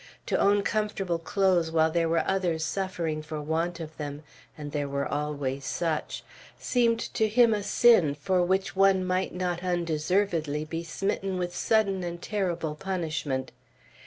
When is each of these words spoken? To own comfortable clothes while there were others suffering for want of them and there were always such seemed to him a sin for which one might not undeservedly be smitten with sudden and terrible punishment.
To 0.25 0.35
own 0.39 0.63
comfortable 0.63 1.19
clothes 1.19 1.69
while 1.69 1.91
there 1.91 2.09
were 2.09 2.27
others 2.27 2.63
suffering 2.65 3.21
for 3.21 3.39
want 3.39 3.79
of 3.79 3.97
them 3.97 4.23
and 4.57 4.71
there 4.71 4.89
were 4.89 5.05
always 5.05 5.63
such 5.63 6.23
seemed 6.57 6.99
to 7.13 7.27
him 7.27 7.53
a 7.53 7.61
sin 7.61 8.15
for 8.15 8.41
which 8.41 8.75
one 8.75 9.05
might 9.05 9.31
not 9.35 9.63
undeservedly 9.63 10.65
be 10.65 10.83
smitten 10.83 11.37
with 11.37 11.55
sudden 11.55 12.03
and 12.03 12.19
terrible 12.19 12.73
punishment. 12.73 13.51